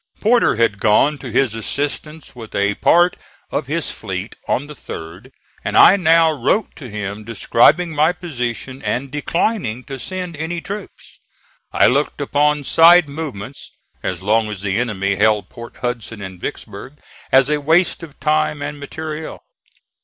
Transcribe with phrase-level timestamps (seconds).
[0.19, 3.17] Porter had gone to his assistance with a part
[3.51, 5.29] of his fleet on the 3d,
[5.63, 11.19] and I now wrote to him describing my position and declining to send any troops.
[11.71, 13.69] I looked upon side movements
[14.01, 16.97] as long as the enemy held Port Hudson and Vicksburg
[17.31, 19.39] as a waste of time and material.